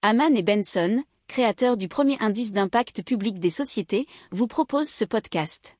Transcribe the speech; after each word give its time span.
Haman 0.00 0.36
et 0.36 0.44
Benson, 0.44 1.02
créateurs 1.26 1.76
du 1.76 1.88
premier 1.88 2.16
indice 2.20 2.52
d'impact 2.52 3.02
public 3.02 3.40
des 3.40 3.50
sociétés, 3.50 4.06
vous 4.30 4.46
proposent 4.46 4.88
ce 4.88 5.04
podcast. 5.04 5.76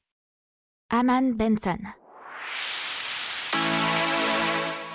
Haman 0.91 1.35
Benson. 1.35 1.79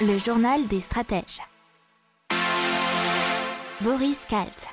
Le 0.02 0.18
journal 0.18 0.68
des 0.68 0.82
stratèges. 0.82 1.40
Boris 3.80 4.26
Kalt. 4.26 4.68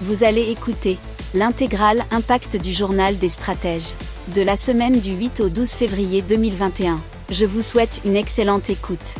Vous 0.00 0.24
allez 0.24 0.50
écouter 0.50 0.98
l'intégrale 1.34 2.04
Impact 2.10 2.56
du 2.56 2.72
journal 2.72 3.16
des 3.16 3.28
stratèges 3.28 3.94
de 4.34 4.42
la 4.42 4.56
semaine 4.56 4.98
du 4.98 5.12
8 5.12 5.38
au 5.38 5.48
12 5.48 5.70
février 5.70 6.20
2021. 6.20 6.98
Je 7.30 7.46
vous 7.46 7.62
souhaite 7.62 8.02
une 8.04 8.16
excellente 8.16 8.68
écoute. 8.68 9.14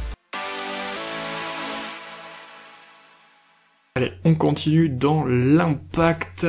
Allez, 3.97 4.13
on 4.25 4.35
continue 4.35 4.89
dans 4.89 5.25
l'impact 5.25 6.47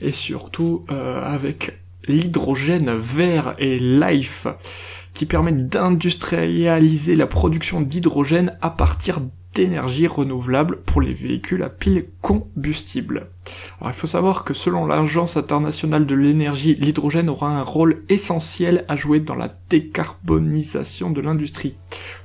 et 0.00 0.12
surtout 0.12 0.86
euh, 0.90 1.22
avec 1.22 1.80
l'hydrogène 2.06 2.96
vert 2.96 3.54
et 3.58 3.78
life 3.78 4.46
qui 5.12 5.26
permettent 5.26 5.68
d'industrialiser 5.68 7.16
la 7.16 7.26
production 7.26 7.80
d'hydrogène 7.80 8.56
à 8.62 8.70
partir 8.70 9.20
d'énergie 9.54 10.06
renouvelable 10.06 10.82
pour 10.82 11.00
les 11.00 11.14
véhicules 11.14 11.62
à 11.62 11.68
pile 11.68 12.06
combustible. 12.20 13.28
Alors 13.80 13.92
il 13.92 13.96
faut 13.96 14.06
savoir 14.06 14.44
que 14.44 14.54
selon 14.54 14.86
l'Agence 14.86 15.36
internationale 15.36 16.06
de 16.06 16.14
l'énergie, 16.14 16.74
l'hydrogène 16.74 17.28
aura 17.28 17.48
un 17.48 17.62
rôle 17.62 17.96
essentiel 18.08 18.84
à 18.88 18.96
jouer 18.96 19.20
dans 19.20 19.34
la 19.34 19.50
décarbonisation 19.70 21.10
de 21.10 21.20
l'industrie. 21.20 21.76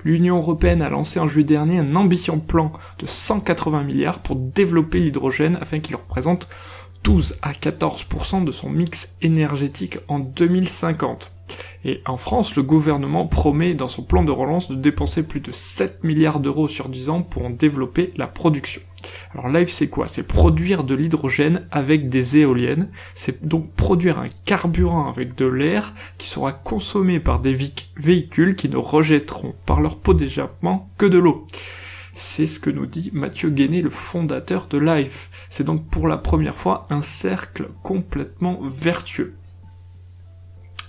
L'Union 0.03 0.38
européenne 0.38 0.81
a 0.81 0.89
lancé 0.89 1.19
en 1.19 1.27
juillet 1.27 1.45
dernier 1.45 1.79
un 1.79 1.95
ambitieux 1.95 2.38
plan 2.38 2.71
de 2.99 3.05
180 3.05 3.83
milliards 3.83 4.19
pour 4.19 4.35
développer 4.35 5.00
l'hydrogène 5.00 5.57
afin 5.61 5.80
qu'il 5.80 5.95
représente 5.95 6.47
12 7.03 7.38
à 7.41 7.52
14% 7.52 8.44
de 8.44 8.52
son 8.52 8.69
mix 8.69 9.16
énergétique 9.22 10.00
en 10.07 10.19
2050. 10.19 11.38
Et 11.86 12.02
en 12.05 12.17
France, 12.17 12.55
le 12.55 12.64
gouvernement 12.64 13.28
promet 13.28 13.73
dans 13.73 13.88
son 13.88 14.03
plan 14.03 14.23
de 14.23 14.31
relance 14.31 14.69
de 14.69 14.75
dépenser 14.75 15.23
plus 15.23 15.39
de 15.39 15.52
7 15.52 16.03
milliards 16.03 16.39
d'euros 16.39 16.67
sur 16.67 16.89
10 16.89 17.09
ans 17.09 17.22
pour 17.22 17.45
en 17.45 17.50
développer 17.50 18.14
la 18.17 18.28
production. 18.28 18.81
Alors 19.33 19.50
Live 19.50 19.69
c'est 19.69 19.88
quoi? 19.88 20.08
C'est 20.08 20.23
produire 20.23 20.83
de 20.83 20.95
l'hydrogène 20.95 21.67
avec 21.72 22.09
des 22.09 22.38
éoliennes, 22.38 22.89
c'est 23.16 23.47
donc 23.47 23.72
produire 23.73 24.19
un 24.19 24.28
carburant 24.45 25.08
avec 25.08 25.36
de 25.36 25.45
l'air 25.45 25.94
qui 26.17 26.28
sera 26.28 26.52
consommé 26.52 27.19
par 27.19 27.39
des 27.39 27.58
véhicules 27.95 28.56
qui 28.56 28.67
ne 28.67 28.78
rejetteront 28.78 29.56
par 29.66 29.81
leur 29.81 29.97
pot 29.97 30.13
d'échappement 30.13 30.89
que 30.97 31.06
de 31.06 31.17
l'eau. 31.17 31.45
C'est 32.13 32.47
ce 32.47 32.59
que 32.59 32.69
nous 32.69 32.86
dit 32.86 33.11
Mathieu 33.13 33.50
Guéné, 33.50 33.81
le 33.81 33.89
fondateur 33.89 34.67
de 34.67 34.78
Life. 34.78 35.30
C'est 35.50 35.63
donc 35.63 35.88
pour 35.88 36.08
la 36.08 36.17
première 36.17 36.58
fois 36.58 36.86
un 36.89 37.02
cercle 37.02 37.69
complètement 37.81 38.59
vertueux. 38.63 39.36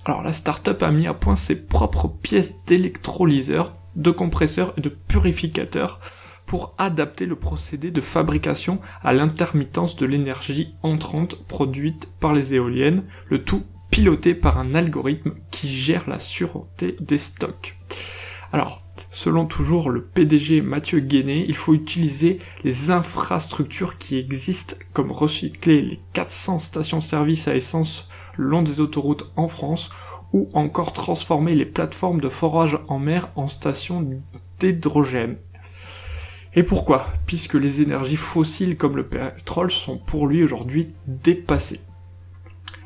Alors 0.05 0.23
la 0.23 0.33
startup 0.33 0.81
a 0.81 0.91
mis 0.91 1.07
à 1.07 1.13
point 1.13 1.35
ses 1.35 1.55
propres 1.55 2.07
pièces 2.07 2.55
d'électrolyseurs, 2.65 3.75
de 3.95 4.11
compresseurs 4.11 4.73
et 4.77 4.81
de 4.81 4.89
purificateurs 4.89 5.99
pour 6.45 6.73
adapter 6.77 7.25
le 7.25 7.35
procédé 7.35 7.91
de 7.91 8.01
fabrication 8.01 8.79
à 9.03 9.13
l'intermittence 9.13 9.95
de 9.95 10.05
l'énergie 10.05 10.73
entrante 10.81 11.35
produite 11.45 12.09
par 12.19 12.33
les 12.33 12.55
éoliennes, 12.55 13.03
le 13.29 13.43
tout 13.43 13.63
piloté 13.91 14.33
par 14.33 14.57
un 14.57 14.73
algorithme 14.73 15.33
qui 15.51 15.69
gère 15.69 16.09
la 16.09 16.17
sûreté 16.17 16.95
des 16.99 17.17
stocks. 17.17 17.77
Alors, 18.51 18.81
selon 19.11 19.45
toujours 19.45 19.89
le 19.91 20.01
PDG 20.01 20.61
Mathieu 20.61 21.01
Guéné, 21.01 21.45
il 21.47 21.55
faut 21.55 21.73
utiliser 21.73 22.39
les 22.63 22.91
infrastructures 22.91 23.97
qui 23.97 24.17
existent 24.17 24.75
comme 24.93 25.11
recycler 25.11 25.81
les 25.81 25.99
400 26.13 26.59
stations-service 26.59 27.47
à 27.49 27.55
essence 27.55 28.07
long 28.37 28.63
des 28.63 28.79
autoroutes 28.79 29.29
en 29.35 29.49
France 29.49 29.89
ou 30.31 30.49
encore 30.53 30.93
transformer 30.93 31.53
les 31.53 31.65
plateformes 31.65 32.21
de 32.21 32.29
forage 32.29 32.79
en 32.87 32.99
mer 32.99 33.29
en 33.35 33.49
stations 33.49 34.07
d'hydrogène. 34.59 35.37
Et 36.55 36.63
pourquoi? 36.63 37.07
Puisque 37.25 37.55
les 37.55 37.81
énergies 37.81 38.15
fossiles 38.15 38.77
comme 38.77 38.95
le 38.95 39.05
pétrole 39.05 39.71
sont 39.71 39.97
pour 39.97 40.25
lui 40.25 40.41
aujourd'hui 40.41 40.87
dépassées. 41.05 41.81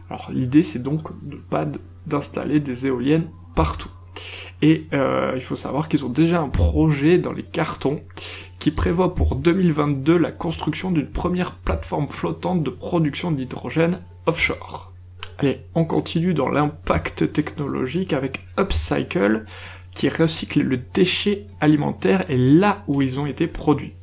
Alors 0.09 0.31
l'idée 0.31 0.63
c'est 0.63 0.81
donc 0.81 1.03
de 1.23 1.35
pas 1.35 1.67
d'installer 2.07 2.59
des 2.59 2.88
éoliennes 2.88 3.29
partout. 3.53 3.89
Et 4.61 4.87
euh, 4.93 5.33
il 5.35 5.41
faut 5.41 5.55
savoir 5.55 5.89
qu'ils 5.89 6.05
ont 6.05 6.09
déjà 6.09 6.41
un 6.41 6.49
projet 6.49 7.17
dans 7.17 7.33
les 7.33 7.43
cartons 7.43 8.01
qui 8.59 8.71
prévoit 8.71 9.13
pour 9.13 9.35
2022 9.35 10.17
la 10.17 10.31
construction 10.31 10.91
d'une 10.91 11.09
première 11.09 11.55
plateforme 11.55 12.07
flottante 12.07 12.63
de 12.63 12.69
production 12.69 13.31
d'hydrogène 13.31 13.99
offshore. 14.25 14.91
Allez, 15.37 15.65
on 15.75 15.85
continue 15.85 16.33
dans 16.33 16.49
l'impact 16.49 17.31
technologique 17.33 18.13
avec 18.13 18.39
Upcycle 18.57 19.45
qui 19.93 20.09
recycle 20.09 20.61
le 20.61 20.77
déchet 20.77 21.45
alimentaire 21.59 22.29
et 22.29 22.37
là 22.37 22.83
où 22.87 23.01
ils 23.01 23.19
ont 23.19 23.25
été 23.25 23.47
produits. 23.47 23.93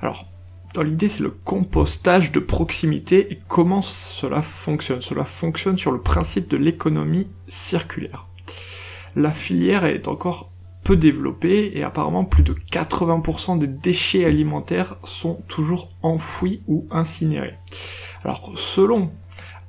Alors, 0.00 0.26
dans 0.74 0.82
l'idée, 0.82 1.08
c'est 1.08 1.22
le 1.22 1.30
compostage 1.30 2.32
de 2.32 2.40
proximité 2.40 3.32
et 3.32 3.38
comment 3.46 3.82
cela 3.82 4.40
fonctionne. 4.40 5.02
Cela 5.02 5.24
fonctionne 5.24 5.76
sur 5.76 5.92
le 5.92 6.00
principe 6.00 6.48
de 6.48 6.56
l'économie 6.56 7.28
circulaire. 7.46 8.26
La 9.16 9.30
filière 9.30 9.84
est 9.84 10.08
encore 10.08 10.52
peu 10.84 10.96
développée 10.96 11.72
et 11.74 11.82
apparemment 11.82 12.24
plus 12.24 12.42
de 12.42 12.54
80% 12.54 13.58
des 13.58 13.66
déchets 13.66 14.24
alimentaires 14.24 14.96
sont 15.04 15.42
toujours 15.48 15.90
enfouis 16.02 16.62
ou 16.66 16.86
incinérés. 16.90 17.54
Alors 18.24 18.52
selon 18.56 19.10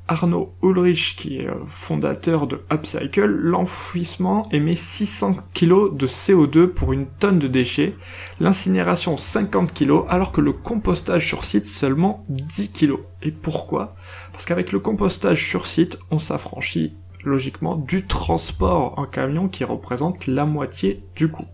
Arnaud 0.08 0.54
Ulrich, 0.62 1.16
qui 1.16 1.38
est 1.38 1.48
euh, 1.48 1.66
fondateur 1.66 2.46
de 2.46 2.62
Upcycle, 2.72 3.26
l'enfouissement 3.26 4.44
émet 4.52 4.76
600 4.76 5.38
kg 5.54 5.96
de 5.96 6.08
CO2 6.08 6.68
pour 6.68 6.92
une 6.92 7.06
tonne 7.06 7.40
de 7.40 7.48
déchets, 7.48 7.96
l'incinération 8.42 9.16
50 9.16 9.74
kg, 9.74 10.04
alors 10.10 10.34
que 10.34 10.42
le 10.42 10.52
compostage 10.52 11.26
sur 11.26 11.46
site 11.46 11.66
seulement 11.66 12.26
10 12.28 12.72
kg. 12.74 12.96
Et 13.22 13.32
pourquoi? 13.32 13.96
Parce 14.34 14.46
qu'avec 14.46 14.74
le 14.74 14.80
compostage 14.80 15.48
sur 15.48 15.66
site, 15.66 15.98
on 16.12 16.20
s'affranchit 16.20 16.94
logiquement 17.26 17.76
du 17.76 18.06
transport 18.06 18.98
en 18.98 19.06
camion 19.06 19.48
qui 19.48 19.64
représente 19.64 20.28
la 20.28 20.46
moitié 20.46 21.04
du 21.16 21.30
coût. 21.30 21.48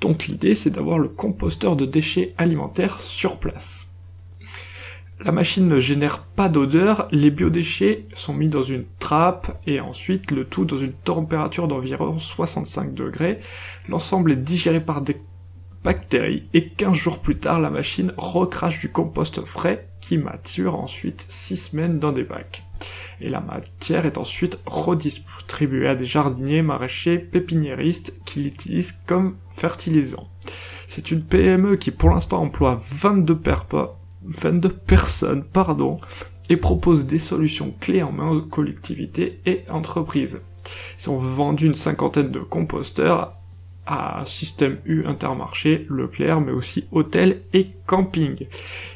Donc 0.00 0.26
l'idée 0.26 0.54
c'est 0.54 0.70
d'avoir 0.70 0.98
le 0.98 1.08
composteur 1.08 1.76
de 1.76 1.86
déchets 1.86 2.34
alimentaires 2.38 3.00
sur 3.00 3.38
place. 3.38 3.90
La 5.22 5.32
machine 5.32 5.68
ne 5.68 5.80
génère 5.80 6.22
pas 6.22 6.48
d'odeur, 6.48 7.06
les 7.12 7.30
biodéchets 7.30 8.06
sont 8.14 8.32
mis 8.32 8.48
dans 8.48 8.62
une 8.62 8.86
trappe 8.98 9.60
et 9.66 9.78
ensuite 9.78 10.30
le 10.30 10.46
tout 10.46 10.64
dans 10.64 10.78
une 10.78 10.94
température 10.94 11.68
d'environ 11.68 12.18
65 12.18 12.94
degrés. 12.94 13.38
L'ensemble 13.86 14.32
est 14.32 14.36
digéré 14.36 14.80
par 14.80 15.02
des 15.02 15.20
bactéries 15.84 16.44
et 16.54 16.68
15 16.70 16.94
jours 16.94 17.18
plus 17.18 17.36
tard 17.36 17.60
la 17.60 17.68
machine 17.68 18.14
recrache 18.16 18.80
du 18.80 18.90
compost 18.90 19.44
frais 19.44 19.88
qui 20.00 20.16
mature 20.16 20.74
ensuite 20.74 21.26
6 21.28 21.56
semaines 21.56 21.98
dans 21.98 22.12
des 22.12 22.24
bacs. 22.24 22.64
Et 23.20 23.28
la 23.28 23.40
matière 23.40 24.06
est 24.06 24.18
ensuite 24.18 24.58
redistribuée 24.66 25.88
à 25.88 25.94
des 25.94 26.04
jardiniers, 26.04 26.62
maraîchers, 26.62 27.18
pépiniéristes 27.18 28.14
qui 28.24 28.40
l'utilisent 28.40 28.98
comme 29.06 29.36
fertilisant. 29.50 30.28
C'est 30.88 31.10
une 31.10 31.22
PME 31.22 31.76
qui 31.76 31.90
pour 31.90 32.10
l'instant 32.10 32.42
emploie 32.42 32.80
22 32.80 33.36
perpas 33.36 34.00
22 34.24 34.68
personnes, 34.70 35.44
pardon, 35.44 35.98
et 36.48 36.56
propose 36.56 37.06
des 37.06 37.18
solutions 37.18 37.74
clés 37.80 38.02
en 38.02 38.12
main 38.12 38.30
aux 38.30 38.42
collectivités 38.42 39.40
et 39.46 39.62
entreprises. 39.70 40.42
Ils 40.98 41.10
ont 41.10 41.18
vendu 41.18 41.66
une 41.66 41.74
cinquantaine 41.74 42.30
de 42.30 42.40
composteurs 42.40 43.34
à 43.90 44.22
Système 44.24 44.78
U 44.84 45.04
Intermarché, 45.04 45.84
Leclerc, 45.90 46.40
mais 46.40 46.52
aussi 46.52 46.84
hôtels 46.92 47.42
et 47.52 47.66
camping. 47.86 48.46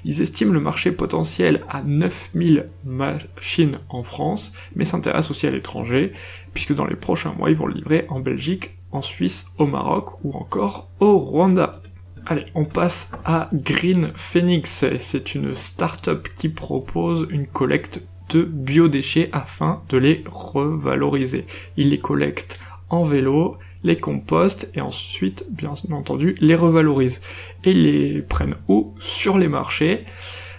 Ils 0.05 0.23
estiment 0.23 0.53
le 0.53 0.61
marché 0.61 0.93
potentiel 0.93 1.65
à 1.69 1.83
9000 1.83 2.69
machines 2.85 3.81
en 3.89 4.05
France, 4.05 4.53
mais 4.77 4.85
s'intéressent 4.85 5.33
aussi 5.33 5.49
à 5.49 5.51
l'étranger, 5.51 6.13
puisque 6.55 6.75
dans 6.75 6.87
les 6.87 6.95
prochains 6.95 7.33
mois, 7.33 7.51
ils 7.51 7.57
vont 7.57 7.67
livrer 7.67 8.07
en 8.09 8.21
Belgique, 8.21 8.79
en 8.93 9.03
Suisse, 9.03 9.47
au 9.59 9.67
Maroc 9.67 10.25
ou 10.25 10.33
encore 10.33 10.89
au 11.01 11.19
Rwanda. 11.19 11.83
Allez, 12.25 12.45
on 12.55 12.65
passe 12.65 13.11
à 13.25 13.51
Green 13.53 14.13
Phoenix. 14.15 14.85
C'est 15.01 15.35
une 15.35 15.55
start-up 15.55 16.29
qui 16.37 16.49
propose 16.49 17.27
une 17.31 17.49
collecte 17.49 18.01
de 18.31 18.45
biodéchets 18.45 19.29
afin 19.33 19.83
de 19.89 19.99
les 19.99 20.23
revaloriser. 20.27 21.47
Ils 21.77 21.91
les 21.91 21.99
collectent 21.99 22.61
en 22.89 23.05
vélo, 23.05 23.59
les 23.85 23.97
compostent 23.97 24.69
et 24.75 24.81
ensuite, 24.81 25.45
bien 25.51 25.73
entendu, 25.93 26.35
les 26.41 26.57
revalorisent. 26.57 27.21
Et 27.63 27.73
les 27.73 28.23
prennent 28.23 28.57
où 28.67 28.95
Sur 28.99 29.39
les 29.39 29.49
marchés, 29.49 30.05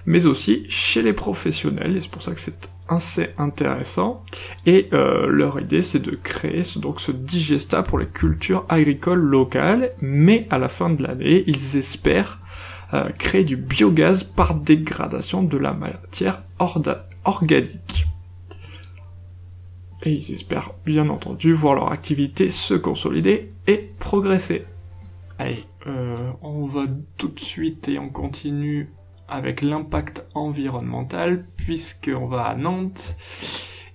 mais 0.06 0.28
aussi 0.28 0.66
chez 0.70 1.02
les 1.02 1.14
professionnels. 1.14 1.98
Et 1.98 2.02
c'est 2.02 2.12
pour 2.12 2.22
ça 2.22 2.32
que 2.32 2.40
c'est 2.40 2.70
assez 2.88 3.30
intéressant. 3.38 4.24
Et 4.66 4.90
euh, 4.94 5.28
leur 5.28 5.60
idée, 5.60 5.82
c'est 5.82 6.00
de 6.00 6.12
créer 6.12 6.64
ce, 6.64 6.80
donc 6.80 7.02
ce 7.02 7.12
digesta 7.12 7.84
pour 7.84 7.98
les 7.98 8.06
cultures 8.06 8.66
agricoles 8.70 9.20
locales, 9.20 9.92
mais 10.02 10.48
à 10.52 10.60
la 10.60 10.70
fin 10.70 10.90
de 10.90 11.02
l'année, 11.04 11.44
ils 11.48 11.78
espèrent 11.78 12.40
euh, 12.94 13.10
créer 13.18 13.44
du 13.44 13.58
biogaz 13.58 14.24
par 14.24 14.54
dégradation 14.54 15.42
de 15.42 15.58
la 15.58 15.74
matière 15.74 16.44
organique. 16.60 18.06
Et 20.06 20.14
ils 20.14 20.34
espèrent 20.34 20.74
bien 20.86 21.10
entendu 21.10 21.54
voir 21.54 21.74
leur 21.74 21.92
activité 21.92 22.52
se 22.52 22.76
consolider 22.76 23.52
et 23.66 23.90
progresser. 24.00 24.66
Allez, 25.40 25.66
euh, 25.88 26.32
on 26.42 26.66
va 26.66 26.86
tout 27.18 27.28
de 27.28 27.40
suite 27.40 27.90
et 27.90 28.00
on 28.00 28.10
continue 28.10 28.90
avec 29.28 29.62
l'impact 29.62 30.26
environnemental 30.36 31.46
puisqu'on 31.58 32.28
va 32.28 32.44
à 32.44 32.56
Nantes 32.56 33.16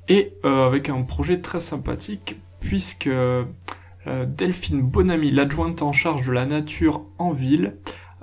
et 0.08 0.34
euh, 0.44 0.66
avec 0.66 0.88
un 0.88 1.02
projet 1.02 1.40
très 1.40 1.60
sympathique 1.60 2.36
puisque 2.58 3.06
euh, 3.06 3.44
Delphine 4.06 4.82
Bonamy, 4.82 5.30
l'adjointe 5.30 5.82
en 5.82 5.92
charge 5.92 6.26
de 6.26 6.32
la 6.32 6.44
nature 6.44 7.04
en 7.18 7.30
ville, 7.30 7.76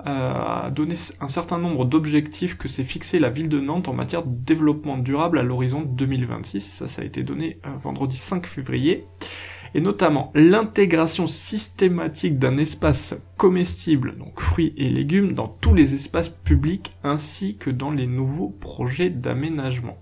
a 0.04 0.70
donné 0.70 0.94
un 1.20 1.28
certain 1.28 1.58
nombre 1.58 1.84
d'objectifs 1.84 2.56
que 2.56 2.68
s'est 2.68 2.84
fixé 2.84 3.18
la 3.18 3.30
ville 3.30 3.48
de 3.48 3.60
Nantes 3.60 3.88
en 3.88 3.92
matière 3.92 4.22
de 4.22 4.30
développement 4.30 4.96
durable 4.96 5.38
à 5.38 5.42
l'horizon 5.42 5.82
2026. 5.82 6.60
Ça, 6.60 6.88
ça 6.88 7.02
a 7.02 7.04
été 7.04 7.22
donné 7.22 7.60
vendredi 7.80 8.16
5 8.16 8.46
février 8.46 9.06
et 9.74 9.80
notamment 9.80 10.30
l'intégration 10.34 11.26
systématique 11.26 12.38
d'un 12.38 12.56
espace 12.56 13.14
comestible, 13.36 14.16
donc 14.16 14.40
fruits 14.40 14.72
et 14.76 14.88
légumes, 14.88 15.34
dans 15.34 15.48
tous 15.48 15.74
les 15.74 15.94
espaces 15.94 16.30
publics 16.30 16.92
ainsi 17.02 17.56
que 17.56 17.70
dans 17.70 17.90
les 17.90 18.06
nouveaux 18.06 18.48
projets 18.48 19.10
d'aménagement. 19.10 19.98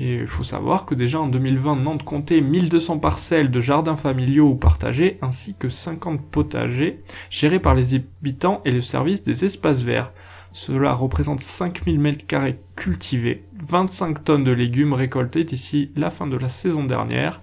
Et 0.00 0.14
il 0.14 0.26
faut 0.26 0.44
savoir 0.44 0.86
que 0.86 0.94
déjà 0.94 1.20
en 1.20 1.26
2020, 1.26 1.76
Nantes 1.76 2.04
comptait 2.04 2.40
1200 2.40 2.98
parcelles 2.98 3.50
de 3.50 3.60
jardins 3.60 3.96
familiaux 3.96 4.50
ou 4.50 4.54
partagés, 4.54 5.18
ainsi 5.22 5.54
que 5.58 5.68
50 5.68 6.22
potagers, 6.30 7.02
gérés 7.30 7.58
par 7.58 7.74
les 7.74 7.94
habitants 7.94 8.60
et 8.64 8.70
le 8.70 8.80
service 8.80 9.24
des 9.24 9.44
espaces 9.44 9.82
verts. 9.82 10.12
Cela 10.52 10.94
représente 10.94 11.40
5000 11.40 12.00
m2 12.00 12.56
cultivés, 12.76 13.44
25 13.60 14.24
tonnes 14.24 14.44
de 14.44 14.52
légumes 14.52 14.92
récoltés 14.92 15.44
d'ici 15.44 15.90
la 15.96 16.10
fin 16.10 16.28
de 16.28 16.36
la 16.36 16.48
saison 16.48 16.84
dernière, 16.84 17.42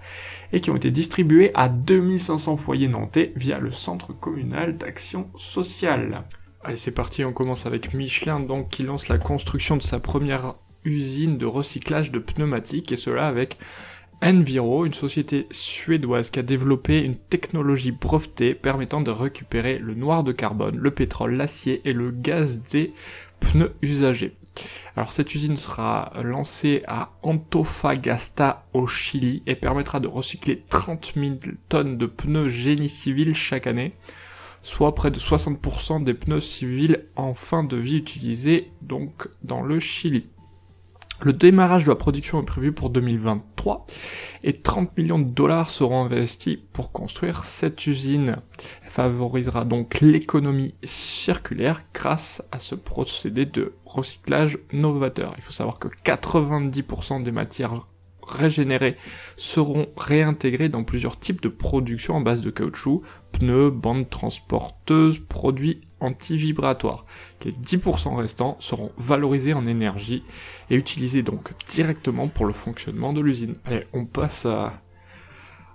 et 0.53 0.61
qui 0.61 0.71
ont 0.71 0.77
été 0.77 0.91
distribués 0.91 1.51
à 1.55 1.67
2500 1.67 2.55
foyers 2.55 2.87
nantais 2.87 3.33
via 3.35 3.59
le 3.59 3.71
Centre 3.71 4.13
communal 4.13 4.77
d'action 4.77 5.29
sociale. 5.37 6.23
Allez, 6.63 6.77
c'est 6.77 6.91
parti, 6.91 7.23
on 7.25 7.33
commence 7.33 7.65
avec 7.65 7.93
Michelin, 7.93 8.39
donc, 8.39 8.69
qui 8.69 8.83
lance 8.83 9.07
la 9.07 9.17
construction 9.17 9.77
de 9.77 9.83
sa 9.83 9.99
première 9.99 10.55
usine 10.85 11.37
de 11.37 11.45
recyclage 11.45 12.11
de 12.11 12.19
pneumatiques, 12.19 12.91
et 12.91 12.97
cela 12.97 13.27
avec 13.27 13.57
Enviro, 14.23 14.85
une 14.85 14.93
société 14.93 15.45
suédoise 15.51 16.29
qui 16.29 16.39
a 16.39 16.43
développé 16.43 17.01
une 17.01 17.17
technologie 17.17 17.91
brevetée 17.91 18.55
permettant 18.55 19.01
de 19.01 19.11
récupérer 19.11 19.77
le 19.77 19.93
noir 19.93 20.23
de 20.23 20.31
carbone, 20.31 20.77
le 20.77 20.91
pétrole, 20.91 21.35
l'acier 21.35 21.81
et 21.85 21.93
le 21.93 22.11
gaz 22.11 22.59
des 22.71 22.93
pneus 23.39 23.73
usagés. 23.81 24.35
Alors 24.95 25.11
cette 25.11 25.35
usine 25.35 25.57
sera 25.57 26.13
lancée 26.23 26.81
à 26.87 27.11
Antofagasta 27.23 28.65
au 28.73 28.87
Chili 28.87 29.43
et 29.45 29.55
permettra 29.55 29.99
de 29.99 30.07
recycler 30.07 30.63
30 30.69 31.13
000 31.15 31.35
tonnes 31.67 31.97
de 31.97 32.05
pneus 32.05 32.47
génie 32.47 32.89
civil 32.89 33.35
chaque 33.35 33.67
année, 33.67 33.93
soit 34.61 34.95
près 34.95 35.11
de 35.11 35.19
60% 35.19 36.03
des 36.05 36.13
pneus 36.13 36.41
civils 36.41 37.05
en 37.17 37.33
fin 37.33 37.63
de 37.63 37.75
vie 37.75 37.97
utilisés 37.97 38.71
donc 38.81 39.27
dans 39.43 39.61
le 39.61 39.81
Chili. 39.81 40.25
Le 41.21 41.33
démarrage 41.33 41.85
de 41.85 41.89
la 41.89 41.95
production 41.95 42.41
est 42.41 42.45
prévu 42.45 42.71
pour 42.71 42.89
2023 42.89 43.87
et 44.43 44.53
30 44.53 44.97
millions 44.97 45.17
de 45.17 45.29
dollars 45.29 45.69
seront 45.69 46.03
investis 46.03 46.57
pour 46.73 46.91
construire 46.91 47.45
cette 47.45 47.87
usine. 47.87 48.33
Elle 48.83 48.89
favorisera 48.89 49.65
donc 49.65 50.01
l'économie 50.01 50.75
circulaire 50.83 51.81
grâce 51.93 52.43
à 52.51 52.59
ce 52.59 52.75
procédé 52.75 53.45
de 53.45 53.73
recyclage 53.85 54.59
novateur. 54.73 55.33
Il 55.37 55.43
faut 55.43 55.53
savoir 55.53 55.79
que 55.79 55.87
90% 55.87 57.23
des 57.23 57.31
matières 57.31 57.87
régénérées 58.25 58.97
seront 59.37 59.87
réintégrées 59.97 60.69
dans 60.69 60.83
plusieurs 60.83 61.19
types 61.19 61.41
de 61.41 61.49
production 61.49 62.15
en 62.15 62.21
base 62.21 62.41
de 62.41 62.49
caoutchouc, 62.49 63.01
pneus, 63.31 63.69
bandes 63.69 64.09
transporteuses, 64.09 65.19
produits 65.19 65.81
anti-vibratoires. 65.99 67.05
Les 67.43 67.51
10% 67.51 68.15
restants 68.15 68.57
seront 68.59 68.91
valorisés 68.97 69.53
en 69.53 69.67
énergie 69.67 70.23
et 70.69 70.75
utilisés 70.75 71.23
donc 71.23 71.51
directement 71.67 72.27
pour 72.27 72.45
le 72.45 72.53
fonctionnement 72.53 73.13
de 73.13 73.21
l'usine. 73.21 73.55
Allez, 73.65 73.87
on 73.93 74.05
passe 74.05 74.45
à 74.45 74.81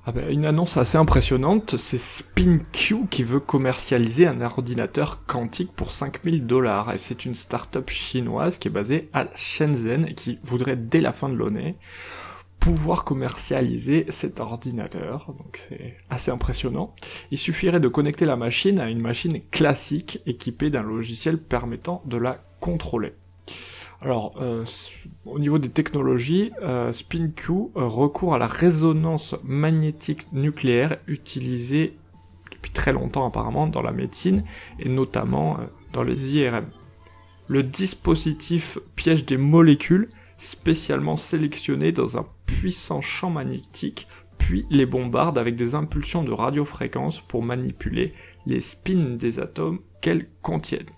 ah 0.07 0.13
ben, 0.13 0.31
une 0.31 0.47
annonce 0.47 0.79
assez 0.79 0.97
impressionnante, 0.97 1.77
c'est 1.77 2.01
SpinQ 2.01 3.07
qui 3.11 3.23
veut 3.23 3.39
commercialiser 3.39 4.27
un 4.27 4.41
ordinateur 4.41 5.27
quantique 5.27 5.73
pour 5.73 5.93
5000 5.93 6.47
dollars. 6.47 6.95
Et 6.95 6.99
c'est 6.99 7.27
une 7.27 7.35
start-up 7.35 7.91
chinoise 7.91 8.57
qui 8.57 8.69
est 8.69 8.71
basée 8.71 9.11
à 9.13 9.27
Shenzhen 9.35 10.07
et 10.07 10.15
qui 10.15 10.39
voudrait 10.43 10.77
dès 10.77 11.03
la 11.03 11.13
fin 11.13 11.29
de 11.29 11.37
l'année 11.37 11.77
pouvoir 12.61 13.05
commercialiser 13.05 14.07
cet 14.11 14.39
ordinateur. 14.39 15.35
Donc 15.39 15.57
c'est 15.69 15.97
assez 16.11 16.31
impressionnant. 16.31 16.95
Il 17.31 17.39
suffirait 17.39 17.81
de 17.81 17.89
connecter 17.89 18.27
la 18.27 18.37
machine 18.37 18.79
à 18.79 18.91
une 18.91 19.01
machine 19.01 19.41
classique 19.51 20.21
équipée 20.27 20.71
d'un 20.71 20.83
logiciel 20.83 21.39
permettant 21.39 22.03
de 22.05 22.19
la 22.19 22.45
contrôler. 22.61 23.15
Alors, 24.03 24.35
euh, 24.41 24.65
au 25.27 25.39
niveau 25.39 25.59
des 25.59 25.69
technologies, 25.69 26.53
euh, 26.63 26.93
SpinQ 26.93 27.53
euh, 27.53 27.87
recourt 27.87 28.35
à 28.35 28.39
la 28.39 28.47
résonance 28.47 29.35
magnétique 29.45 30.33
nucléaire 30.33 30.99
utilisée 31.07 31.99
depuis 32.51 32.73
très 32.73 32.93
longtemps 32.93 33.27
apparemment 33.27 33.67
dans 33.67 33.83
la 33.83 33.93
médecine 33.93 34.45
et 34.79 34.89
notamment 34.89 35.59
dans 35.93 36.03
les 36.03 36.37
IRM. 36.37 36.67
Le 37.49 37.63
dispositif 37.63 38.79
piège 38.97 39.27
des 39.27 39.37
molécules 39.37 40.09
spécialement 40.39 41.17
sélectionnées 41.17 41.93
dans 41.93 42.17
un 42.17 42.27
puissant 42.59 43.01
champ 43.01 43.31
magnétique, 43.31 44.09
puis 44.39 44.67
les 44.71 44.87
bombarde 44.87 45.39
avec 45.39 45.55
des 45.55 45.75
impulsions 45.75 46.25
de 46.25 46.33
radiofréquence 46.33 47.21
pour 47.21 47.43
manipuler 47.43 48.13
les 48.47 48.61
spins 48.61 49.17
des 49.17 49.39
atomes 49.39 49.81
qu'elles 50.01 50.29
contiennent. 50.43 50.91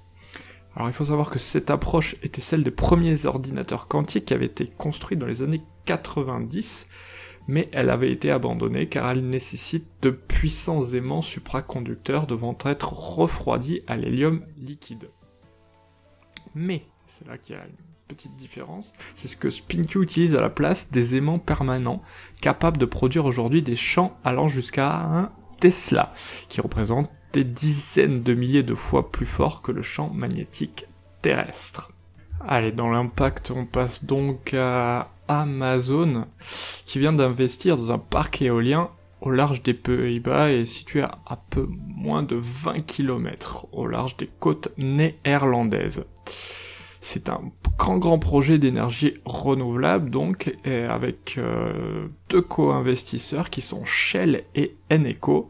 Alors 0.75 0.88
il 0.88 0.94
faut 0.94 1.04
savoir 1.04 1.31
que 1.31 1.38
cette 1.38 1.70
approche 1.70 2.16
était 2.22 2.40
celle 2.40 2.64
des 2.64 2.70
premiers 2.70 3.26
ordinateurs 3.26 3.88
quantiques 3.88 4.26
qui 4.26 4.34
avaient 4.34 4.46
été 4.46 4.66
construits 4.66 5.19
dans 5.19 5.26
les 5.26 5.43
années 5.43 5.60
90, 5.84 6.87
mais 7.46 7.69
elle 7.72 7.90
avait 7.90 8.10
été 8.10 8.31
abandonnée 8.31 8.88
car 8.88 9.10
elle 9.10 9.28
nécessite 9.28 9.87
de 10.00 10.10
puissants 10.10 10.84
aimants 10.93 11.22
supraconducteurs 11.22 12.26
devant 12.26 12.56
être 12.64 12.93
refroidis 12.93 13.82
à 13.87 13.96
l'hélium 13.96 14.46
liquide. 14.56 15.11
Mais, 16.54 16.87
c'est 17.06 17.26
là 17.26 17.37
qu'il 17.37 17.56
y 17.56 17.59
a 17.59 17.64
petite 18.12 18.37
différence, 18.37 18.92
c'est 19.14 19.28
ce 19.28 19.37
que 19.37 19.50
SpinQ 19.50 20.02
utilise 20.02 20.35
à 20.35 20.40
la 20.40 20.50
place 20.50 20.90
des 20.90 21.16
aimants 21.16 21.38
permanents, 21.38 22.02
capables 22.40 22.78
de 22.78 22.87
produire 22.87 23.25
aujourd'hui 23.25 23.62
des 23.62 23.76
champs 23.76 24.16
allant 24.25 24.49
jusqu'à 24.49 25.00
un 25.00 25.31
Tesla, 25.61 26.12
qui 26.49 26.61
représente 26.61 27.11
des 27.33 27.45
dizaines 27.45 28.23
de 28.23 28.35
milliers 28.35 28.62
de 28.62 28.75
fois 28.75 29.11
plus 29.11 29.26
fort 29.26 29.62
que 29.62 29.73
le 29.73 29.83
champ 29.83 30.11
magnétique 30.11 30.87
terrestre. 31.23 31.92
Allez, 32.47 32.73
dans 32.73 32.90
l'impact, 32.90 33.52
on 33.52 33.64
passe 33.64 34.04
donc 34.04 34.52
à 34.54 35.11
Amazon, 35.28 36.23
qui 36.85 36.99
vient 36.99 37.12
d'investir 37.12 37.76
dans 37.76 37.92
un 37.92 37.99
parc 37.99 38.42
éolien 38.42 38.90
au 39.21 39.31
large 39.31 39.62
des 39.62 39.75
Pays-Bas 39.75 40.50
et 40.50 40.66
situé 40.66 41.02
à, 41.02 41.19
à 41.26 41.37
peu 41.37 41.69
moins 41.71 42.25
de 42.25 42.35
20 42.37 42.85
km 42.85 43.66
au 43.73 43.87
large 43.87 44.16
des 44.16 44.28
côtes 44.40 44.69
néerlandaises. 44.78 46.04
C'est 47.04 47.28
un 47.28 47.40
grand 47.78 47.99
grand 47.99 48.21
projet 48.21 48.61
d'énergie 48.61 49.14
renouvelable 49.25 50.09
donc 50.09 50.56
avec 50.64 51.35
euh, 51.37 52.06
deux 52.30 52.40
co-investisseurs 52.40 53.50
qui 53.50 53.61
sont 53.61 53.85
Shell 53.85 54.44
et 54.54 54.76
Eneco. 54.88 55.49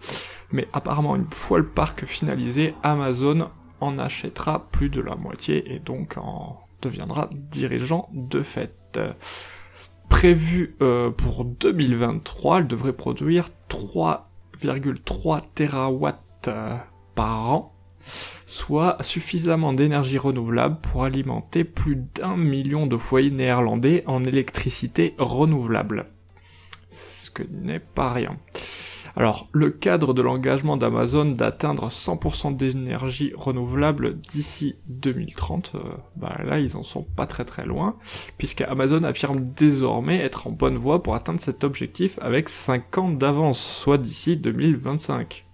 Mais 0.51 0.67
apparemment 0.73 1.15
une 1.15 1.31
fois 1.31 1.59
le 1.59 1.67
parc 1.67 2.07
finalisé, 2.07 2.75
Amazon 2.83 3.51
en 3.81 3.99
achètera 3.99 4.71
plus 4.71 4.89
de 4.89 5.03
la 5.03 5.15
moitié 5.15 5.75
et 5.75 5.79
donc 5.79 6.17
en 6.17 6.59
deviendra 6.81 7.29
dirigeant 7.35 8.09
de 8.15 8.41
fait. 8.41 8.99
Prévu 10.09 10.75
euh, 10.81 11.11
pour 11.11 11.45
2023, 11.45 12.61
elle 12.61 12.67
devrait 12.67 12.95
produire 12.95 13.49
3,3 13.69 15.41
terawatts 15.55 16.49
euh, 16.49 16.77
par 17.15 17.51
an 17.51 17.75
soit 18.47 18.97
suffisamment 19.01 19.73
d'énergie 19.73 20.19
renouvelable 20.19 20.79
pour 20.81 21.05
alimenter 21.05 21.65
plus 21.65 21.97
d'un 21.97 22.37
million 22.37 22.87
de 22.87 22.97
foyers 22.97 23.31
néerlandais 23.31 24.05
en 24.07 24.25
électricité 24.25 25.15
renouvelable. 25.19 26.07
Ce 26.91 27.31
que 27.31 27.43
n'est 27.43 27.79
pas 27.79 28.13
rien. 28.13 28.37
Alors, 29.15 29.49
le 29.53 29.71
cadre 29.71 30.15
de 30.15 30.23
l'engagement 30.23 30.79
d'Amazon 30.79 31.27
d'atteindre 31.27 31.91
100% 31.91 32.57
d'énergie 32.57 33.33
renouvelable 33.37 34.19
d'ici 34.19 34.77
2030, 34.89 35.73
euh, 35.75 35.79
bah 36.17 36.39
là, 36.45 36.59
ils 36.59 36.77
en 36.77 36.83
sont 36.83 37.03
pas 37.03 37.27
très 37.27 37.45
très 37.45 37.67
loin, 37.67 37.97
puisque 38.39 38.63
Amazon 38.63 39.03
affirme 39.03 39.53
désormais 39.55 40.19
être 40.19 40.47
en 40.47 40.51
bonne 40.51 40.79
voie 40.79 41.03
pour 41.03 41.15
atteindre 41.15 41.41
cet 41.41 41.63
objectif 41.63 42.19
avec 42.23 42.49
5 42.49 42.99
ans 42.99 43.11
d'avance, 43.11 43.63
soit 43.63 43.99
d'ici 43.99 44.37
2025. 44.39 45.45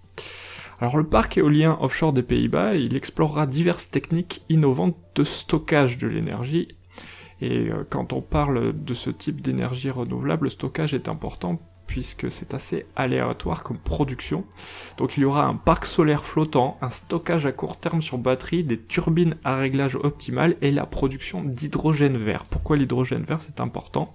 Alors 0.81 0.97
le 0.97 1.03
parc 1.03 1.37
éolien 1.37 1.77
offshore 1.81 2.13
des 2.13 2.23
Pays-Bas, 2.23 2.75
il 2.75 2.95
explorera 2.95 3.47
diverses 3.47 3.89
techniques 3.89 4.43
innovantes 4.47 4.95
de 5.15 5.25
stockage 5.25 5.97
de 5.97 6.07
l'énergie. 6.07 6.69
Et 7.41 7.69
euh, 7.69 7.85
quand 7.89 8.13
on 8.13 8.21
parle 8.21 8.73
de 8.83 8.93
ce 8.93 9.09
type 9.09 9.41
d'énergie 9.41 9.89
renouvelable, 9.89 10.45
le 10.45 10.49
stockage 10.49 10.93
est 10.93 11.09
important 11.09 11.59
puisque 11.89 12.29
c'est 12.29 12.53
assez 12.53 12.85
aléatoire 12.95 13.63
comme 13.63 13.79
production. 13.79 14.45
Donc 14.97 15.17
il 15.17 15.21
y 15.21 15.25
aura 15.25 15.45
un 15.45 15.55
parc 15.55 15.85
solaire 15.85 16.23
flottant, 16.23 16.77
un 16.83 16.91
stockage 16.91 17.47
à 17.47 17.51
court 17.51 17.77
terme 17.77 18.03
sur 18.03 18.19
batterie, 18.19 18.63
des 18.63 18.77
turbines 18.79 19.37
à 19.43 19.55
réglage 19.55 19.95
optimal 19.95 20.55
et 20.61 20.69
la 20.69 20.85
production 20.85 21.43
d'hydrogène 21.43 22.17
vert. 22.17 22.45
Pourquoi 22.45 22.77
l'hydrogène 22.77 23.23
vert 23.23 23.41
c'est 23.41 23.59
important? 23.59 24.13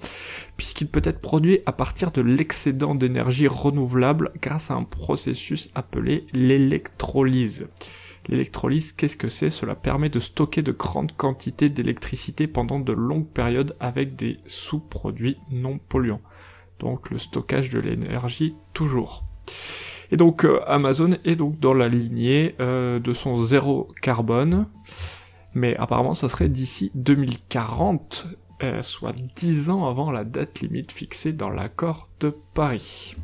Puisqu'il 0.57 0.87
peut 0.87 1.03
être 1.03 1.21
produit 1.21 1.59
à 1.67 1.73
partir 1.73 2.13
de 2.13 2.21
l'excédent 2.23 2.95
d'énergie 2.95 3.49
renouvelable 3.49 4.31
grâce 4.41 4.71
à 4.71 4.75
un 4.75 4.85
processus 4.85 5.69
appelé 5.75 6.29
l'électrolyse. 6.33 7.67
L'électrolyse, 8.29 8.93
qu'est-ce 8.93 9.17
que 9.17 9.29
c'est? 9.29 9.51
Cela 9.51 9.75
permet 9.75 10.11
de 10.11 10.21
stocker 10.21 10.63
de 10.63 10.73
grandes 10.73 11.13
quantités 11.17 11.69
d'électricité 11.69 12.47
pendant 12.47 12.79
de 12.79 12.93
longues 12.93 13.27
périodes 13.27 13.77
avec 13.81 14.15
des 14.15 14.39
sous-produits 14.47 15.39
non 15.51 15.79
polluants 15.89 16.23
donc 16.85 17.11
le 17.11 17.19
stockage 17.19 17.71
de 17.71 17.81
l'énergie 17.81 18.55
toujours. 18.75 19.25
Et 20.13 20.17
donc 20.17 20.45
euh, 20.45 20.61
Amazon 20.67 21.15
est 21.25 21.35
donc 21.35 21.59
dans 21.59 21.73
la 21.73 21.89
lignée 21.89 22.55
euh, 22.61 23.01
de 23.01 23.13
son 23.15 23.39
zéro 23.39 23.89
carbone, 24.03 24.67
mais 25.55 25.75
apparemment 25.77 26.15
ça 26.15 26.29
serait 26.29 26.51
d'ici 26.51 26.93
2040, 26.95 28.27
euh, 28.63 28.83
soit 28.83 29.15
10 29.35 29.71
ans 29.71 29.89
avant 29.89 30.11
la 30.11 30.25
date 30.25 30.61
limite 30.61 30.93
fixée 30.93 31.33
dans 31.33 31.51
l'accord 31.51 32.11
de 32.21 32.37
Paris. 32.53 33.17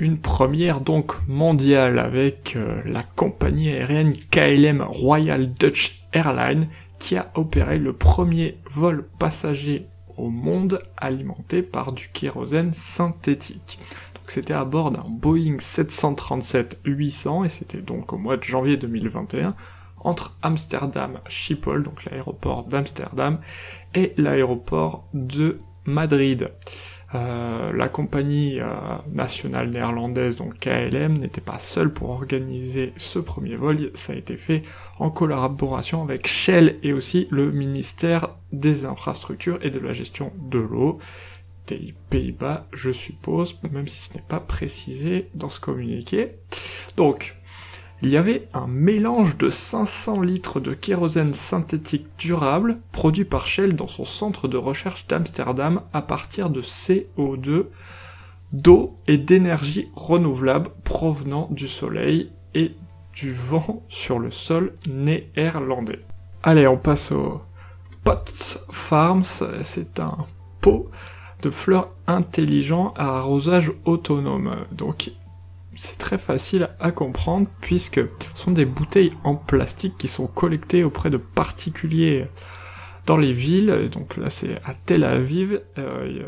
Une 0.00 0.18
première 0.18 0.80
donc 0.80 1.14
mondiale 1.26 1.98
avec 1.98 2.56
la 2.84 3.02
compagnie 3.02 3.68
aérienne 3.70 4.14
KLM 4.30 4.80
Royal 4.80 5.52
Dutch 5.52 5.98
Airlines 6.12 6.68
qui 7.00 7.16
a 7.16 7.30
opéré 7.34 7.78
le 7.78 7.92
premier 7.92 8.58
vol 8.70 9.08
passager 9.18 9.88
au 10.18 10.30
monde 10.30 10.80
alimenté 10.96 11.62
par 11.62 11.92
du 11.92 12.08
kérosène 12.08 12.74
synthétique. 12.74 13.78
C'était 14.26 14.54
à 14.54 14.64
bord 14.64 14.90
d'un 14.90 15.04
Boeing 15.08 15.56
737-800 15.56 17.46
et 17.46 17.48
c'était 17.48 17.80
donc 17.80 18.12
au 18.12 18.18
mois 18.18 18.36
de 18.36 18.42
janvier 18.42 18.76
2021 18.76 19.54
entre 20.00 20.36
Amsterdam 20.42 21.18
Schiphol, 21.28 21.82
donc 21.82 22.04
l'aéroport 22.04 22.64
d'Amsterdam, 22.64 23.40
et 23.94 24.12
l'aéroport 24.16 25.08
de 25.14 25.60
Madrid. 25.86 26.50
Euh, 27.14 27.72
la 27.72 27.88
compagnie 27.88 28.60
euh, 28.60 28.66
nationale 29.10 29.70
néerlandaise, 29.70 30.36
donc 30.36 30.58
KLM, 30.58 31.14
n'était 31.14 31.40
pas 31.40 31.58
seule 31.58 31.90
pour 31.90 32.10
organiser 32.10 32.92
ce 32.96 33.18
premier 33.18 33.56
vol, 33.56 33.90
ça 33.94 34.12
a 34.12 34.16
été 34.16 34.36
fait 34.36 34.62
en 34.98 35.10
collaboration 35.10 36.02
avec 36.02 36.26
Shell 36.26 36.78
et 36.82 36.92
aussi 36.92 37.26
le 37.30 37.50
ministère 37.50 38.36
des 38.52 38.84
infrastructures 38.84 39.58
et 39.62 39.70
de 39.70 39.78
la 39.78 39.94
gestion 39.94 40.32
de 40.50 40.58
l'eau 40.58 40.98
des 41.66 41.94
Pays-Bas, 42.10 42.66
je 42.72 42.90
suppose, 42.90 43.58
même 43.70 43.88
si 43.88 44.02
ce 44.02 44.14
n'est 44.14 44.24
pas 44.26 44.40
précisé 44.40 45.28
dans 45.34 45.48
ce 45.48 45.60
communiqué. 45.60 46.32
Donc, 46.96 47.37
il 48.00 48.10
y 48.10 48.16
avait 48.16 48.48
un 48.54 48.68
mélange 48.68 49.36
de 49.38 49.50
500 49.50 50.20
litres 50.20 50.60
de 50.60 50.72
kérosène 50.72 51.34
synthétique 51.34 52.06
durable 52.16 52.78
produit 52.92 53.24
par 53.24 53.46
Shell 53.46 53.74
dans 53.74 53.88
son 53.88 54.04
centre 54.04 54.46
de 54.46 54.56
recherche 54.56 55.06
d'Amsterdam 55.08 55.82
à 55.92 56.02
partir 56.02 56.48
de 56.50 56.62
CO2, 56.62 57.66
d'eau 58.52 58.96
et 59.08 59.18
d'énergie 59.18 59.88
renouvelable 59.96 60.70
provenant 60.84 61.48
du 61.50 61.66
soleil 61.66 62.30
et 62.54 62.72
du 63.14 63.32
vent 63.32 63.82
sur 63.88 64.20
le 64.20 64.30
sol 64.30 64.74
néerlandais. 64.88 66.04
Allez, 66.44 66.68
on 66.68 66.76
passe 66.76 67.10
au 67.10 67.40
Pots 68.04 68.60
Farms, 68.70 69.24
c'est 69.62 69.98
un 69.98 70.18
pot 70.60 70.88
de 71.42 71.50
fleurs 71.50 71.90
intelligent 72.06 72.94
à 72.96 73.18
arrosage 73.18 73.72
autonome. 73.84 74.54
C'est 75.78 75.96
très 75.96 76.18
facile 76.18 76.70
à 76.80 76.90
comprendre 76.90 77.46
puisque 77.60 78.00
ce 78.00 78.42
sont 78.42 78.50
des 78.50 78.64
bouteilles 78.64 79.12
en 79.22 79.36
plastique 79.36 79.96
qui 79.96 80.08
sont 80.08 80.26
collectées 80.26 80.82
auprès 80.82 81.08
de 81.08 81.18
particuliers 81.18 82.26
dans 83.06 83.16
les 83.16 83.32
villes. 83.32 83.88
Donc 83.92 84.16
là 84.16 84.28
c'est 84.28 84.56
à 84.64 84.74
Tel 84.74 85.04
Aviv. 85.04 85.60
Euh, 85.78 86.22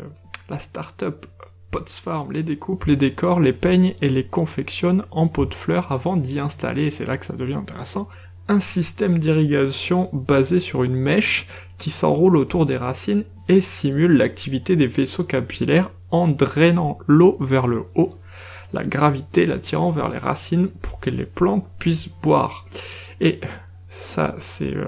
la 0.49 0.57
start-up 0.57 1.25
Potsfarm 1.69 2.31
les 2.31 2.43
découpe, 2.43 2.85
les 2.85 2.95
décore, 2.95 3.41
les 3.41 3.51
peigne 3.51 3.93
et 4.01 4.07
les 4.07 4.25
confectionne 4.25 5.03
en 5.11 5.27
pots 5.27 5.45
de 5.45 5.53
fleurs 5.53 5.91
avant 5.91 6.15
d'y 6.15 6.39
installer, 6.39 6.89
c'est 6.89 7.05
là 7.05 7.17
que 7.17 7.25
ça 7.25 7.35
devient 7.35 7.55
intéressant, 7.55 8.07
un 8.47 8.59
système 8.59 9.17
d'irrigation 9.17 10.09
basé 10.13 10.59
sur 10.59 10.83
une 10.83 10.95
mèche 10.95 11.47
qui 11.77 11.89
s'enroule 11.89 12.37
autour 12.37 12.65
des 12.65 12.77
racines 12.77 13.23
et 13.49 13.61
simule 13.61 14.17
l'activité 14.17 14.75
des 14.75 14.87
vaisseaux 14.87 15.23
capillaires 15.23 15.91
en 16.09 16.27
drainant 16.27 16.99
l'eau 17.07 17.37
vers 17.39 17.67
le 17.67 17.83
haut 17.95 18.15
la 18.73 18.83
gravité 18.83 19.45
l'attirant 19.45 19.91
vers 19.91 20.09
les 20.09 20.17
racines 20.17 20.67
pour 20.67 20.99
que 20.99 21.09
les 21.09 21.25
plantes 21.25 21.65
puissent 21.79 22.09
boire. 22.21 22.65
Et 23.19 23.39
ça, 23.89 24.35
c'est 24.39 24.75
euh, 24.75 24.85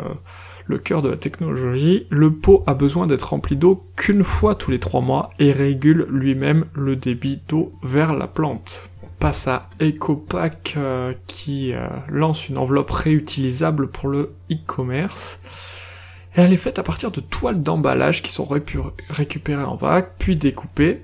le 0.66 0.78
cœur 0.78 1.02
de 1.02 1.10
la 1.10 1.18
technologie. 1.18 2.08
Le 2.10 2.34
pot 2.34 2.64
a 2.68 2.74
besoin 2.74 3.08
d'être 3.08 3.30
rempli 3.30 3.56
d'eau 3.56 3.86
qu'une 3.96 4.24
fois 4.24 4.56
tous 4.56 4.72
les 4.72 4.80
trois 4.80 5.02
mois 5.02 5.30
et 5.40 5.52
régule 5.52 6.08
lui-même 6.10 6.66
le 6.74 6.96
débit 6.96 7.42
d'eau 7.48 7.74
vers 7.84 8.14
la 8.14 8.28
plante. 8.28 8.90
On 9.04 9.08
passe 9.20 9.48
à 9.48 9.70
EcoPack 9.82 10.76
euh, 10.78 11.14
qui 11.28 11.74
euh, 11.74 11.88
lance 12.10 12.50
une 12.50 12.58
enveloppe 12.58 12.92
réutilisable 12.92 13.90
pour 13.90 14.10
le 14.10 14.34
e-commerce. 14.52 15.40
Elle 16.36 16.52
est 16.52 16.58
faite 16.58 16.80
à 16.80 16.84
partir 16.84 17.12
de 17.12 17.20
toiles 17.20 17.62
d'emballage 17.62 18.24
qui 18.24 18.32
sont 18.32 18.48
récupérées 19.10 19.64
en 19.64 19.76
vague, 19.76 20.08
puis 20.18 20.36
découpées, 20.36 21.04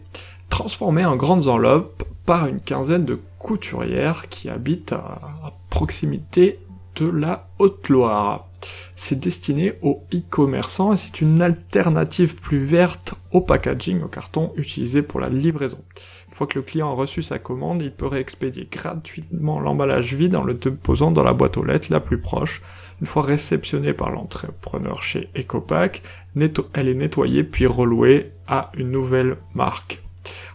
transformées 0.50 1.06
en 1.06 1.16
grandes 1.16 1.48
enveloppes 1.48 2.04
par 2.26 2.48
une 2.48 2.62
quinzaine 2.62 3.06
de 3.06 3.20
couturières 3.38 4.30
qui 4.30 4.50
habitent 4.50 4.94
à, 4.94 5.54
proximité 5.70 6.60
de 6.96 7.08
la 7.08 7.48
Haute-Loire. 7.60 8.48
C'est 8.96 9.20
destiné 9.20 9.74
aux 9.82 10.04
e-commerçants 10.14 10.94
et 10.94 10.98
c'est 10.98 11.22
une 11.22 11.42
alternative 11.42 12.36
plus 12.36 12.64
verte 12.64 13.14
au 13.32 13.40
packaging, 13.40 14.02
au 14.04 14.08
carton 14.08 14.52
utilisé 14.58 15.02
pour 15.02 15.22
la 15.22 15.30
livraison. 15.30 15.80
Une 16.28 16.34
fois 16.34 16.48
que 16.48 16.60
le 16.60 16.64
client 16.64 16.92
a 16.92 16.96
reçu 16.96 17.22
sa 17.22 17.40
commande, 17.40 17.82
il 17.82 17.94
peut 17.94 18.08
réexpédier 18.08 18.68
gratuitement 18.70 19.60
l'emballage 19.60 20.14
vide 20.14 20.36
en 20.36 20.44
le 20.44 20.56
déposant 20.56 21.12
dans 21.12 21.24
la 21.24 21.34
boîte 21.34 21.58
aux 21.58 21.64
lettres 21.64 21.88
la 21.90 22.02
plus 22.02 22.20
proche. 22.20 22.62
Une 23.00 23.08
fois 23.08 23.24
réceptionnée 23.24 23.94
par 23.94 24.12
l'entrepreneur 24.12 25.02
chez 25.02 25.30
Ecopack, 25.38 26.04
elle 26.36 26.90
est 26.90 26.94
nettoyée 26.94 27.44
puis 27.44 27.66
relouée 27.66 28.34
à 28.48 28.72
une 28.78 28.92
nouvelle 28.92 29.38
marque. 29.54 30.04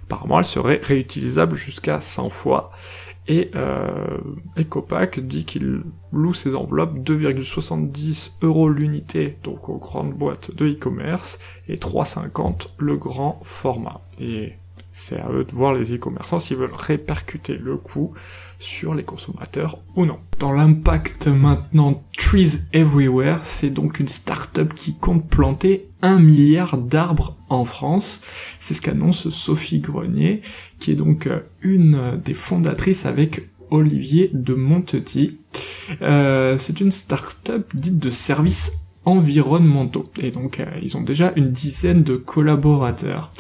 Apparemment, 0.04 0.38
elle 0.38 0.44
serait 0.44 0.80
réutilisable 0.82 1.56
jusqu'à 1.56 2.00
100 2.00 2.30
fois. 2.30 2.70
Et 3.26 3.50
euh, 3.54 4.18
Ecopack 4.58 5.20
dit 5.20 5.46
qu'il 5.46 5.82
loue 6.12 6.34
ses 6.34 6.54
enveloppes 6.54 6.98
2,70 6.98 8.32
euros 8.42 8.68
l'unité, 8.68 9.38
donc 9.42 9.68
aux 9.70 9.78
grandes 9.78 10.12
boîtes 10.12 10.54
de 10.54 10.66
e-commerce, 10.66 11.38
et 11.68 11.76
3,50 11.76 12.68
le 12.76 12.96
grand 12.96 13.40
format. 13.42 14.02
Et 14.20 14.54
c'est 14.92 15.18
à 15.18 15.30
eux 15.30 15.44
de 15.44 15.52
voir 15.52 15.72
les 15.72 15.94
e-commerçants 15.94 16.38
s'ils 16.38 16.58
veulent 16.58 16.70
répercuter 16.72 17.56
le 17.56 17.76
coût 17.78 18.12
sur 18.64 18.94
les 18.94 19.04
consommateurs 19.04 19.78
ou 19.94 20.06
non. 20.06 20.18
Dans 20.38 20.52
l'impact 20.52 21.28
maintenant, 21.28 22.02
Trees 22.16 22.60
Everywhere, 22.72 23.40
c'est 23.42 23.70
donc 23.70 24.00
une 24.00 24.08
start-up 24.08 24.72
qui 24.74 24.96
compte 24.96 25.28
planter 25.28 25.86
un 26.02 26.18
milliard 26.18 26.78
d'arbres 26.78 27.36
en 27.50 27.64
France. 27.64 28.22
C'est 28.58 28.74
ce 28.74 28.82
qu'annonce 28.82 29.28
Sophie 29.28 29.80
Grenier, 29.80 30.40
qui 30.80 30.92
est 30.92 30.96
donc 30.96 31.26
euh, 31.26 31.40
une 31.62 32.20
des 32.24 32.34
fondatrices 32.34 33.06
avec 33.06 33.48
Olivier 33.70 34.30
de 34.32 34.54
Montetti. 34.54 35.38
Euh, 36.00 36.56
c'est 36.58 36.80
une 36.80 36.90
start-up 36.90 37.70
dite 37.74 37.98
de 37.98 38.10
services 38.10 38.72
environnementaux. 39.04 40.10
Et 40.20 40.30
donc, 40.30 40.58
euh, 40.58 40.66
ils 40.82 40.96
ont 40.96 41.02
déjà 41.02 41.32
une 41.36 41.50
dizaine 41.50 42.02
de 42.02 42.16
collaborateurs. 42.16 43.30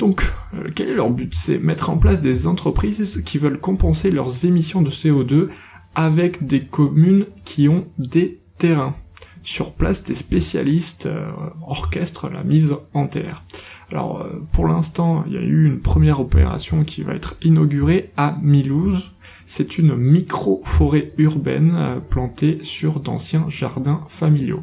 Donc, 0.00 0.22
euh, 0.54 0.70
quel 0.74 0.88
est 0.88 0.94
leur 0.94 1.10
but? 1.10 1.34
C'est 1.34 1.58
mettre 1.58 1.90
en 1.90 1.98
place 1.98 2.22
des 2.22 2.46
entreprises 2.46 3.22
qui 3.26 3.36
veulent 3.36 3.60
compenser 3.60 4.10
leurs 4.10 4.46
émissions 4.46 4.80
de 4.80 4.88
CO2 4.90 5.48
avec 5.94 6.46
des 6.46 6.62
communes 6.62 7.26
qui 7.44 7.68
ont 7.68 7.84
des 7.98 8.40
terrains. 8.56 8.96
Sur 9.42 9.72
place, 9.72 10.02
des 10.02 10.14
spécialistes 10.14 11.04
euh, 11.04 11.30
orchestrent 11.66 12.30
la 12.30 12.42
mise 12.44 12.74
en 12.94 13.08
terre. 13.08 13.44
Alors 13.90 14.26
pour 14.52 14.68
l'instant, 14.68 15.24
il 15.26 15.34
y 15.34 15.36
a 15.36 15.42
eu 15.42 15.66
une 15.66 15.80
première 15.80 16.20
opération 16.20 16.84
qui 16.84 17.02
va 17.02 17.12
être 17.12 17.34
inaugurée 17.42 18.10
à 18.16 18.38
Milouz. 18.40 19.10
C'est 19.44 19.78
une 19.78 19.96
micro-forêt 19.96 21.12
urbaine 21.18 22.00
plantée 22.08 22.60
sur 22.62 23.00
d'anciens 23.00 23.46
jardins 23.48 24.04
familiaux. 24.08 24.62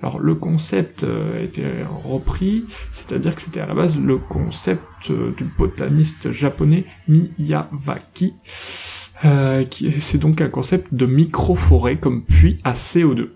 Alors 0.00 0.20
le 0.20 0.34
concept 0.34 1.04
a 1.04 1.40
été 1.40 1.64
repris, 2.04 2.64
c'est-à-dire 2.92 3.34
que 3.34 3.40
c'était 3.40 3.60
à 3.60 3.66
la 3.66 3.74
base 3.74 3.98
le 3.98 4.18
concept 4.18 5.10
du 5.10 5.44
botaniste 5.58 6.30
japonais 6.30 6.84
Miyawaki, 7.08 8.34
euh, 9.24 9.64
c'est 10.00 10.18
donc 10.18 10.40
un 10.40 10.48
concept 10.48 10.94
de 10.94 11.06
micro-forêt 11.06 11.96
comme 11.96 12.22
puits 12.24 12.58
à 12.64 12.72
CO2. 12.72 13.30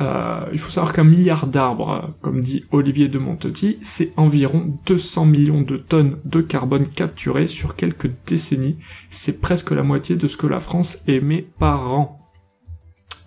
Euh, 0.00 0.46
il 0.52 0.60
faut 0.60 0.70
savoir 0.70 0.92
qu'un 0.92 1.02
milliard 1.02 1.48
d'arbres, 1.48 2.14
comme 2.20 2.40
dit 2.40 2.64
Olivier 2.70 3.08
de 3.08 3.18
Montetti, 3.18 3.76
c'est 3.82 4.12
environ 4.16 4.78
200 4.86 5.24
millions 5.26 5.62
de 5.62 5.76
tonnes 5.76 6.18
de 6.24 6.40
carbone 6.40 6.86
capturées 6.86 7.48
sur 7.48 7.74
quelques 7.74 8.10
décennies. 8.26 8.76
C'est 9.10 9.40
presque 9.40 9.72
la 9.72 9.82
moitié 9.82 10.14
de 10.14 10.28
ce 10.28 10.36
que 10.36 10.46
la 10.46 10.60
France 10.60 10.98
émet 11.08 11.48
par 11.58 11.92
an. 11.92 12.27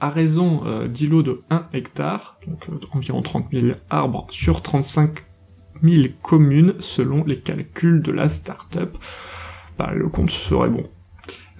À 0.01 0.09
raison 0.09 0.63
euh, 0.65 0.87
d'îlots 0.87 1.21
de 1.21 1.43
1 1.51 1.67
hectare, 1.73 2.39
donc 2.47 2.67
euh, 2.69 2.79
environ 2.91 3.21
30 3.21 3.51
000 3.51 3.67
arbres 3.91 4.25
sur 4.31 4.63
35 4.63 5.11
000 5.83 6.07
communes 6.23 6.73
selon 6.79 7.23
les 7.23 7.37
calculs 7.37 8.01
de 8.01 8.11
la 8.11 8.27
start-up, 8.27 8.97
bah, 9.77 9.91
le 9.93 10.09
compte 10.09 10.31
serait 10.31 10.69
bon. 10.69 10.89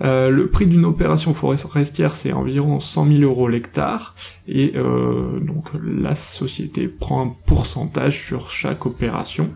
Euh, 0.02 0.32
le 0.32 0.48
prix 0.48 0.66
d'une 0.66 0.86
opération 0.86 1.36
forestière, 1.36 2.16
c'est 2.16 2.34
environ 2.34 2.80
100 2.80 3.16
000 3.16 3.22
euros 3.22 3.48
l'hectare, 3.48 4.16
et 4.48 4.74
donc 4.74 5.70
la 5.80 6.16
société 6.16 6.88
prend 6.88 7.24
un 7.24 7.36
pourcentage 7.46 8.26
sur 8.26 8.50
chaque 8.50 8.88
opération. 8.88 9.52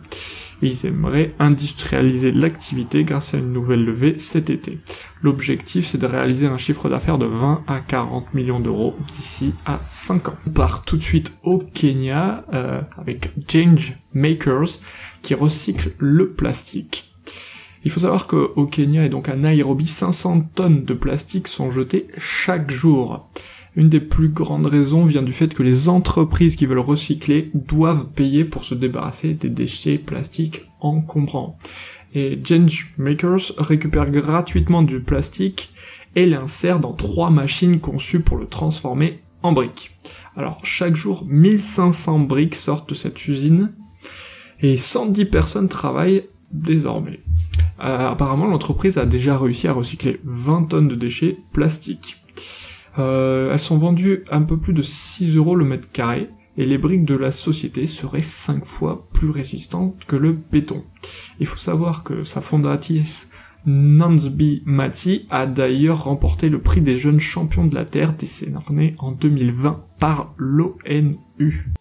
ils 0.61 0.85
aimeraient 0.85 1.33
industrialiser 1.39 2.31
l'activité 2.31 3.03
grâce 3.03 3.33
à 3.33 3.39
une 3.39 3.51
nouvelle 3.51 3.83
levée 3.83 4.19
cet 4.19 4.51
été. 4.51 4.77
L'objectif, 5.25 5.87
c'est 5.87 5.97
de 5.97 6.05
réaliser 6.05 6.45
un 6.45 6.59
chiffre 6.59 6.87
d'affaires 6.87 7.17
de 7.17 7.25
20 7.25 7.63
à 7.65 7.79
40 7.79 8.35
millions 8.35 8.59
d'euros 8.59 8.93
d'ici 9.07 9.55
à 9.65 9.79
5 9.83 10.29
ans. 10.29 10.35
On 10.45 10.51
part 10.51 10.83
tout 10.83 10.97
de 10.97 11.01
suite 11.01 11.33
au 11.41 11.57
Kenya 11.57 12.45
euh, 12.53 12.81
avec 12.95 13.31
Change 13.51 13.95
Makers 14.13 14.77
qui 15.23 15.33
recycle 15.33 15.93
le 15.97 16.29
plastique. 16.29 17.11
Il 17.83 17.89
faut 17.89 18.01
savoir 18.01 18.27
qu'au 18.27 18.67
Kenya 18.67 19.03
et 19.03 19.09
donc 19.09 19.27
à 19.27 19.35
Nairobi, 19.35 19.87
500 19.87 20.41
tonnes 20.53 20.85
de 20.85 20.93
plastique 20.93 21.47
sont 21.47 21.71
jetées 21.71 22.05
chaque 22.19 22.69
jour. 22.69 23.27
Une 23.75 23.89
des 23.89 24.01
plus 24.01 24.29
grandes 24.29 24.67
raisons 24.67 25.05
vient 25.05 25.23
du 25.23 25.33
fait 25.33 25.55
que 25.55 25.63
les 25.63 25.89
entreprises 25.89 26.55
qui 26.55 26.67
veulent 26.67 26.77
recycler 26.77 27.49
doivent 27.55 28.05
payer 28.15 28.45
pour 28.45 28.63
se 28.63 28.75
débarrasser 28.75 29.33
des 29.33 29.49
déchets 29.49 29.97
plastiques 29.97 30.61
encombrants. 30.81 31.57
Et 32.15 32.39
Change 32.47 32.93
Makers 32.97 33.51
récupère 33.57 34.09
gratuitement 34.09 34.81
du 34.81 35.01
plastique 35.01 35.71
et 36.15 36.25
l'insère 36.25 36.79
dans 36.79 36.93
trois 36.93 37.29
machines 37.29 37.81
conçues 37.81 38.21
pour 38.21 38.37
le 38.37 38.47
transformer 38.47 39.19
en 39.43 39.51
briques. 39.51 39.91
Alors 40.37 40.59
chaque 40.63 40.95
jour, 40.95 41.25
1500 41.27 42.19
briques 42.19 42.55
sortent 42.55 42.89
de 42.89 42.95
cette 42.95 43.27
usine 43.27 43.73
et 44.61 44.77
110 44.77 45.25
personnes 45.25 45.67
travaillent 45.67 46.23
désormais. 46.51 47.19
Euh, 47.83 48.09
apparemment, 48.09 48.47
l'entreprise 48.47 48.97
a 48.97 49.05
déjà 49.05 49.37
réussi 49.37 49.67
à 49.67 49.73
recycler 49.73 50.21
20 50.23 50.69
tonnes 50.69 50.87
de 50.87 50.95
déchets 50.95 51.37
plastiques. 51.51 52.17
Euh, 52.97 53.51
elles 53.51 53.59
sont 53.59 53.77
vendues 53.77 54.23
un 54.31 54.41
peu 54.41 54.55
plus 54.55 54.71
de 54.71 54.81
6 54.81 55.35
euros 55.35 55.55
le 55.55 55.65
mètre 55.65 55.91
carré, 55.91 56.29
et 56.57 56.65
les 56.65 56.77
briques 56.77 57.05
de 57.05 57.15
la 57.15 57.31
société 57.31 57.87
seraient 57.87 58.21
5 58.21 58.65
fois 58.65 59.07
plus 59.13 59.29
résistantes 59.29 60.05
que 60.05 60.15
le 60.15 60.31
béton. 60.33 60.83
Il 61.39 61.47
faut 61.47 61.57
savoir 61.57 62.03
que 62.03 62.23
sa 62.23 62.41
fondatrice 62.41 63.29
Nansby 63.65 64.61
Mati 64.65 65.25
a 65.31 65.47
d'ailleurs 65.47 66.03
remporté 66.03 66.49
le 66.49 66.61
prix 66.61 66.81
des 66.81 66.95
jeunes 66.95 67.19
champions 67.19 67.65
de 67.65 67.73
la 67.73 67.85
Terre 67.85 68.13
décerné 68.13 68.93
en 68.99 69.11
2020 69.11 69.83
par 69.99 70.33
l'ONU. 70.37 71.73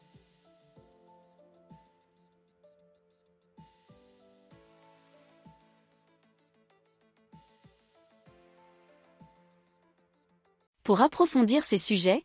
Pour 10.84 11.00
approfondir 11.00 11.64
ces 11.64 11.78
sujets, 11.78 12.24